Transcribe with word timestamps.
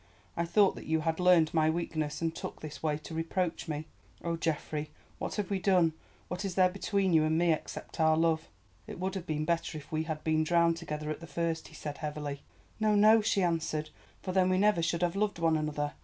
I 0.35 0.45
thought 0.45 0.73
that 0.77 0.87
you 0.87 1.01
had 1.01 1.19
learned 1.19 1.53
my 1.53 1.69
weakness 1.69 2.23
and 2.23 2.33
took 2.33 2.59
this 2.61 2.81
way 2.81 2.97
to 2.97 3.13
reproach 3.13 3.67
me. 3.67 3.85
Oh, 4.23 4.35
Geoffrey, 4.35 4.89
what 5.19 5.35
have 5.35 5.51
we 5.51 5.59
done? 5.59 5.93
What 6.27 6.43
is 6.43 6.55
there 6.55 6.69
between 6.71 7.13
you 7.13 7.23
and 7.23 7.37
me—except 7.37 7.99
our 7.99 8.17
love?" 8.17 8.47
"It 8.87 8.99
would 8.99 9.13
have 9.13 9.27
been 9.27 9.45
better 9.45 9.77
if 9.77 9.91
we 9.91 10.05
had 10.05 10.23
been 10.23 10.43
drowned 10.43 10.77
together 10.77 11.11
at 11.11 11.19
the 11.19 11.27
first," 11.27 11.67
he 11.67 11.75
said 11.75 11.99
heavily. 11.99 12.41
"No, 12.79 12.95
no," 12.95 13.21
she 13.21 13.43
answered, 13.43 13.91
"for 14.23 14.31
then 14.31 14.49
we 14.49 14.57
never 14.57 14.81
should 14.81 15.03
have 15.03 15.15
loved 15.15 15.37
one 15.37 15.55
another. 15.55 15.93